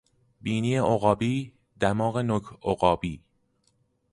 بینی 0.41 0.75
عقابی، 0.77 1.53
دماغ 1.79 2.17
نوک 2.17 2.43
عقابی 2.63 3.23